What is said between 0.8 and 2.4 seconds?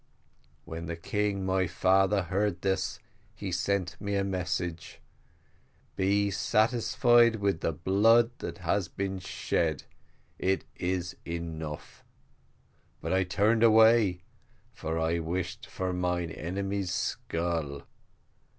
the king my father